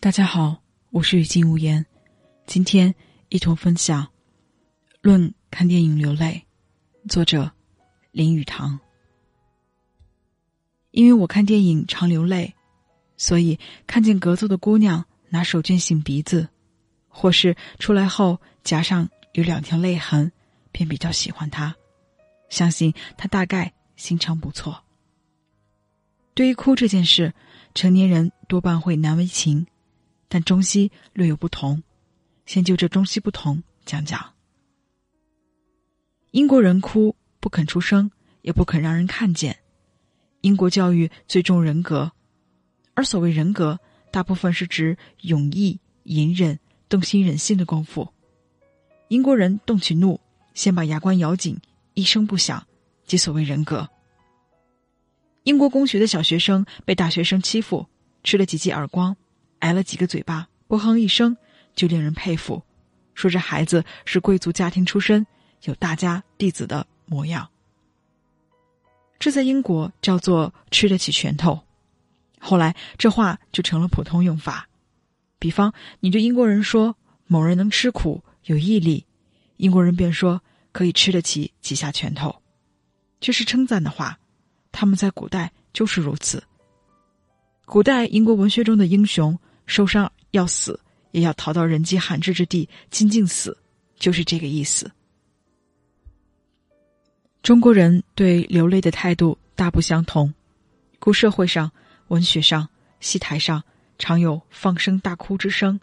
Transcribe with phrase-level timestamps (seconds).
[0.00, 1.84] 大家好，我是雨静无言，
[2.46, 2.94] 今天
[3.30, 4.04] 一同分享
[5.00, 6.46] 《论看电影流泪》，
[7.10, 7.50] 作者
[8.12, 8.78] 林语堂。
[10.92, 12.54] 因为我看电影常流泪，
[13.16, 13.58] 所以
[13.88, 16.48] 看见格座的姑娘拿手绢擤鼻子，
[17.08, 20.30] 或是出来后颊上有两条泪痕，
[20.70, 21.74] 便比较喜欢她。
[22.48, 24.80] 相信她大概心肠不错。
[26.34, 27.34] 对于哭这件事，
[27.74, 29.66] 成年人多半会难为情，
[30.28, 31.82] 但中西略有不同。
[32.46, 34.34] 先就这中西不同讲讲。
[36.30, 38.10] 英国人哭不肯出声，
[38.42, 39.58] 也不肯让人看见。
[40.42, 42.12] 英国教育最重人格，
[42.94, 48.12] 而所谓人格，大部分是指勇毅、隐忍、动心忍性的功夫。
[49.08, 50.20] 英国人动起怒，
[50.54, 51.58] 先把牙关咬紧，
[51.94, 52.66] 一声不响，
[53.04, 53.88] 即所谓人格。
[55.44, 57.86] 英国公学的小学生被大学生欺负，
[58.22, 59.16] 吃了几记耳光，
[59.60, 61.36] 挨了几个嘴巴，不哼一声，
[61.74, 62.62] 就令人佩服，
[63.14, 65.26] 说这孩子是贵族家庭出身，
[65.64, 67.48] 有大家弟子的模样。
[69.18, 71.60] 这在英国叫做吃得起拳头，
[72.38, 74.68] 后来这话就成了普通用法。
[75.38, 79.04] 比方，你对英国人说某人能吃苦有毅力，
[79.56, 82.42] 英国人便说可以吃得起几下拳头，
[83.18, 84.18] 这是称赞的话。
[84.70, 86.44] 他们在古代就是如此。
[87.64, 89.36] 古代英国文学中的英雄
[89.68, 90.80] 受伤要死，
[91.12, 93.56] 也要逃到人迹罕至之地静静死，
[93.96, 94.90] 就是这个意思。
[97.42, 100.34] 中国人对流泪的态度大不相同，
[100.98, 101.70] 故社会上、
[102.08, 103.62] 文学上、戏台上
[103.98, 105.78] 常有放声大哭之声。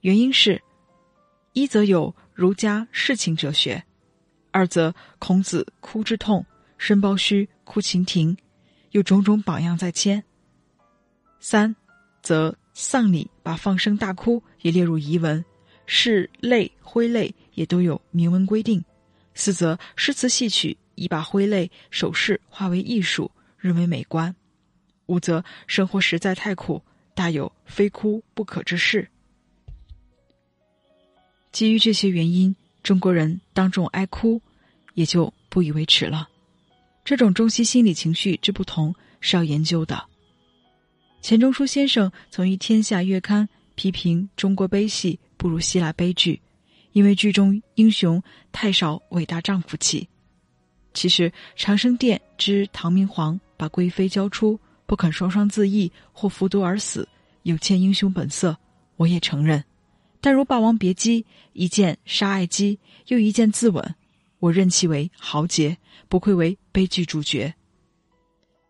[0.00, 0.62] 原因是：
[1.52, 3.84] 一则有儒家世情哲学，
[4.52, 6.46] 二则孔子哭之痛，
[6.78, 8.36] 申包胥哭秦庭，
[8.92, 10.22] 有种种榜样在牵。
[11.40, 11.74] 三
[12.22, 15.44] 则丧礼把放声大哭也列入仪文，
[15.86, 18.82] 是泪挥泪也都有明文规定。
[19.34, 24.32] 四则诗词戏曲已把挥泪手势化为艺术，认为美观；
[25.06, 26.82] 五则生活实在太苦，
[27.14, 29.08] 大有非哭不可之势。
[31.52, 34.40] 基于这些原因，中国人当众哀哭，
[34.94, 36.28] 也就不以为耻了。
[37.04, 40.06] 这种中西心理情绪之不同是要研究的。
[41.22, 46.40] 钱钟书先生曾于《天下月刊》批评中国悲戏不如希腊悲剧。
[46.92, 48.20] 因为剧中英雄
[48.50, 50.08] 太少伟大丈夫气，
[50.92, 57.08] 其实长生殿之唐明皇把贵妃交出，不肯双双自缢或服毒而死，
[57.44, 58.56] 有欠英雄本色，
[58.96, 59.62] 我也承认。
[60.20, 62.76] 但如《霸王别姬》一剑杀爱姬，
[63.06, 63.86] 又一剑自刎，
[64.40, 65.76] 我认其为豪杰，
[66.08, 67.54] 不愧为悲剧主角。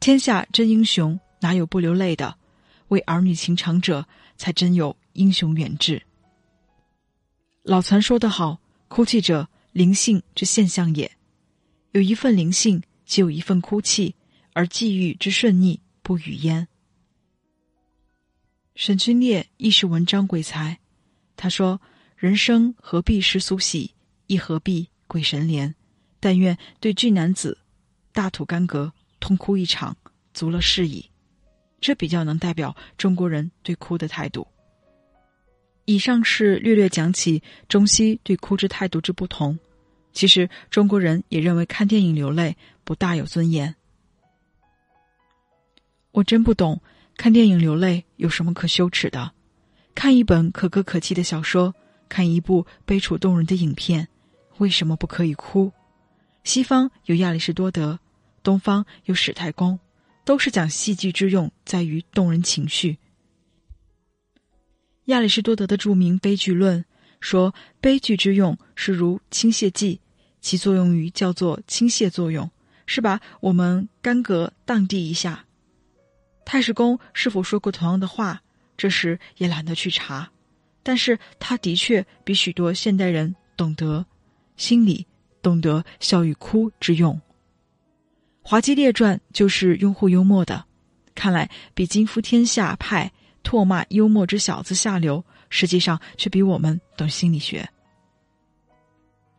[0.00, 2.38] 天下真英雄哪有不流泪的？
[2.88, 6.02] 为儿女情长者，才真有英雄远志。
[7.62, 11.10] 老残说得好：“哭泣者，灵性之现象也。
[11.92, 14.14] 有一份灵性，即有一份哭泣，
[14.52, 16.68] 而际遇之顺逆不语焉。”
[18.76, 20.78] 沈君烈亦是文章鬼才，
[21.36, 21.80] 他说
[22.16, 23.94] ：“人生何必世俗喜，
[24.26, 25.74] 亦何必鬼神怜？
[26.20, 27.58] 但愿对俊男子
[28.12, 29.96] 大吐干戈，痛哭一场，
[30.34, 31.08] 足了事矣。”
[31.82, 34.46] 这比较能代表中国人对哭的态度。
[35.84, 39.58] 以上是略略讲起中西对哭之态度之不同。
[40.12, 43.74] 其实中国人也认为看电影流泪不大有尊严。
[46.12, 46.80] 我真不懂
[47.16, 49.32] 看电影流泪有什么可羞耻的？
[49.94, 51.74] 看一本可歌可泣的小说，
[52.08, 54.06] 看一部悲楚动人的影片，
[54.58, 55.72] 为什么不可以哭？
[56.44, 57.98] 西方有亚里士多德，
[58.42, 59.78] 东方有史太公，
[60.24, 62.98] 都是讲戏剧之用在于动人情绪。
[65.06, 66.80] 亚里士多德的著名《悲剧论》
[67.20, 70.00] 说：“悲剧之用是如倾泻剂，
[70.40, 72.50] 其作用于叫做倾泻作用，
[72.86, 75.44] 是把我们干戈荡涤一下。”
[76.46, 78.42] 太史公是否说过同样的话？
[78.76, 80.30] 这时也懒得去查。
[80.84, 84.04] 但是他的确比许多现代人懂得
[84.56, 85.06] 心理，
[85.40, 87.14] 懂得笑与哭之用。
[88.52, 90.62] 《滑稽列传》就是拥护幽默的，
[91.14, 93.10] 看来比金夫天下派。
[93.42, 97.66] 唾骂幽默之小子下流，实际上却比我们懂心理学。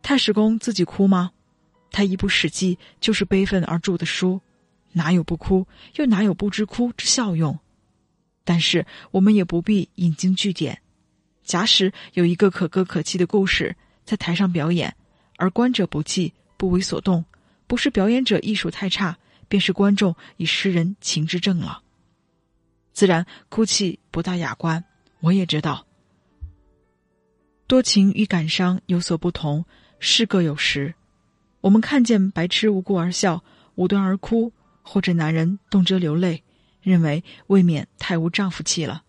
[0.00, 1.30] 太史公自己哭吗？
[1.90, 4.40] 他一部《史记》就是悲愤而著的书，
[4.92, 5.66] 哪有不哭？
[5.96, 7.58] 又哪有不知哭之效用？
[8.44, 10.80] 但是我们也不必引经据典。
[11.44, 13.76] 假使有一个可歌可泣的故事
[14.06, 14.96] 在台上表演，
[15.36, 17.22] 而观者不泣不为所动，
[17.72, 19.16] 不是表演者艺术太差，
[19.48, 21.82] 便是观众以诗人情之正了。
[22.92, 24.84] 自然，哭泣不大雅观，
[25.20, 25.86] 我也知道，
[27.66, 29.64] 多情与感伤有所不同，
[29.98, 30.94] 是各有时。
[31.62, 33.42] 我们看见白痴无故而笑，
[33.76, 34.52] 无端而哭，
[34.82, 36.44] 或者男人动辄流泪，
[36.82, 39.02] 认为未免太无丈夫气了。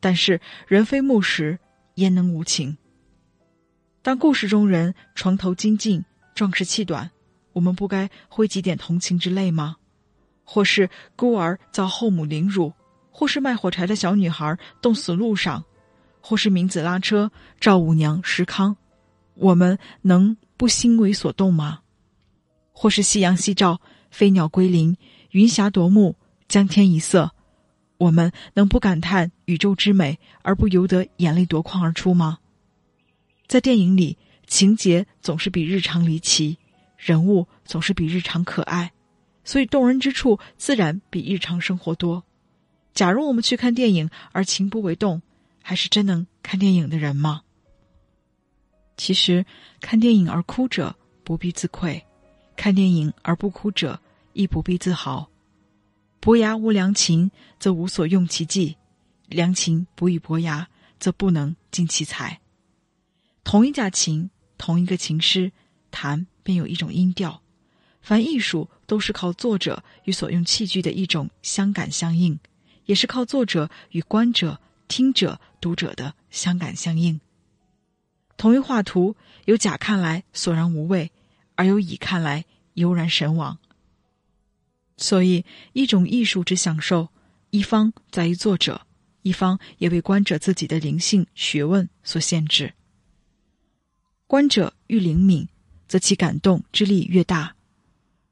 [0.00, 1.60] 但是人非木石，
[1.94, 2.76] 焉能无情？
[4.02, 6.04] 当故事中人床头金尽，
[6.34, 7.08] 壮士气短，
[7.54, 9.76] 我们不该挥几点同情之泪吗？
[10.44, 12.70] 或是孤儿遭后母凌辱，
[13.10, 15.64] 或是卖火柴的小女孩冻死路上，
[16.20, 18.76] 或是明子拉车赵五娘石康，
[19.34, 20.36] 我们能？
[20.56, 21.80] 不心为所动吗？
[22.72, 24.96] 或是夕阳西照，飞鸟归林，
[25.32, 26.16] 云霞夺目，
[26.46, 27.32] 江天一色，
[27.98, 32.38] 我们能不感叹宇宙之美，而不由得眼泪夺眶而出吗？
[33.48, 34.16] 在电影里，
[34.46, 36.56] 情节总是比日常离奇，
[37.04, 38.90] 人物总是比日常可爱，
[39.44, 42.24] 所以动人之处自然比日常生活多。
[42.94, 45.20] 假如我们去看电影而情不为动，
[45.62, 47.42] 还是真能看电影的人吗？
[48.96, 49.44] 其实，
[49.82, 52.02] 看电影而哭者不必自愧，
[52.56, 54.00] 看电影而不哭者
[54.32, 55.28] 亦不必自豪。
[56.20, 58.78] 伯牙无良琴，则无所用其技；
[59.28, 60.66] 良琴不与伯牙，
[60.98, 62.40] 则不能尽其才。
[63.42, 65.52] 同一架琴，同一个琴师，
[65.90, 67.42] 弹便有一种音调。
[68.00, 72.38] 凡艺术都是靠作者与所用器具的一种相感相应，
[72.84, 77.18] 也是靠作者与观者、听者、读者的相感相应。
[78.36, 81.10] 同一画图，由甲看来索然无味，
[81.54, 82.44] 而由乙看来
[82.74, 83.58] 悠然神往。
[84.96, 87.08] 所以，一种艺术之享受，
[87.50, 88.86] 一方在于作者，
[89.22, 92.74] 一方也为观者自己的灵性学问所限制。
[94.26, 95.48] 观者愈灵敏，
[95.86, 97.54] 则其感动之力越大。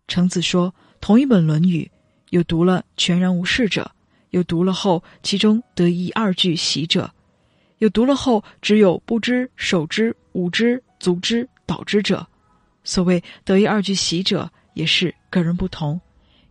[0.08, 1.90] 程子说：“同一本《论语》，
[2.30, 3.90] 有读了全然无事者，
[4.30, 7.12] 有读了后其中得一二句喜者。”
[7.78, 12.24] 有读了后只有不知手之舞之足之蹈之者，
[12.84, 16.00] 所谓得一二句喜者，也是个人不同。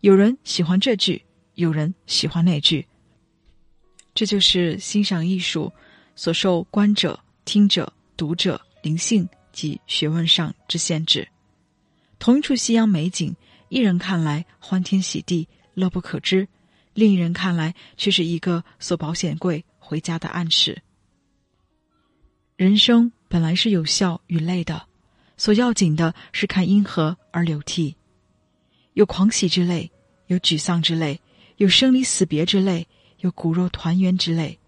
[0.02, 1.24] 有人喜欢这句，
[1.56, 2.86] 有人喜欢那句。
[4.14, 5.72] 这就是欣赏艺术
[6.18, 11.28] 所受观者、听者、读者灵性及学问上之限制。
[12.20, 13.36] 同一处夕阳美景，
[13.70, 16.48] 一人看来欢天喜地、乐不可支，
[16.94, 20.82] 另一人看来却是一个锁保险柜回家的暗示。
[22.56, 24.88] 人生本来是有笑与泪的，
[25.36, 27.96] 所要紧的是看因何而流涕。
[28.94, 29.92] 有狂喜之泪，
[30.28, 31.20] 有沮丧之泪，
[31.58, 32.88] 有生离死别之泪，
[33.20, 34.60] 有骨肉团圆之泪，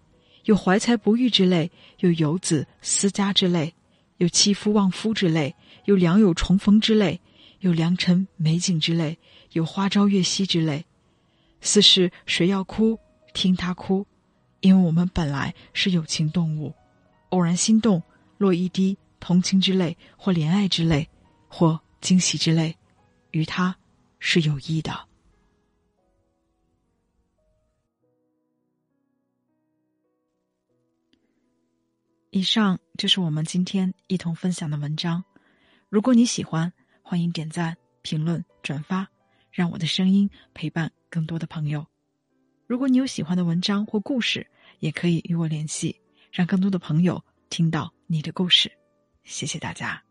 [0.44, 3.72] 有怀才不遇之泪，有游子思家之泪，
[4.18, 7.20] 有妻夫忘夫之泪，有良友重逢之泪，
[7.60, 9.18] 有良辰美景之泪，
[9.52, 10.84] 有花朝月夕之泪。
[11.60, 12.98] 似是谁要哭，
[13.32, 14.06] 听他哭，
[14.60, 16.74] 因为我们本来是有情动物。
[17.30, 18.02] 偶然心动，
[18.38, 21.08] 落一滴同情之泪，或怜爱之泪，
[21.48, 22.76] 或惊喜之泪，
[23.32, 23.76] 于他
[24.20, 25.08] 是有益的。
[32.34, 35.22] 以上就是我们今天一同分享的文章。
[35.88, 39.06] 如果你喜欢，欢迎点赞、评论、转发，
[39.52, 41.86] 让我的声音陪伴更多的朋友。
[42.66, 44.44] 如果你有喜欢的文章或故事，
[44.80, 46.00] 也可以与我联系。
[46.32, 48.72] 让更多的朋友听到你的故事，
[49.22, 50.03] 谢谢大家。